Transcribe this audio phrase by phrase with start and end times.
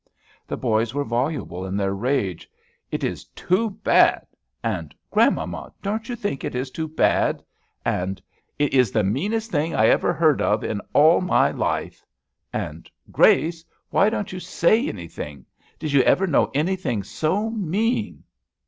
[0.47, 2.49] The boys were voluble in their rage:
[2.89, 4.25] "It is too bad!"
[4.63, 7.43] and, "Grandmamma, don't you think it is too bad?"
[7.85, 8.19] and,
[8.57, 12.03] "It is the meanest thing I ever heard of in all my life!"
[12.51, 15.45] and, "Grace, why don't you say anything?
[15.77, 18.23] did you ever know anything so mean?"